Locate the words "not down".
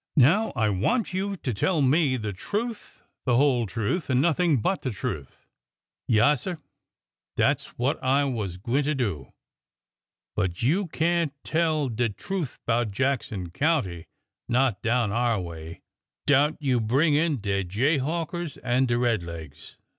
14.49-15.11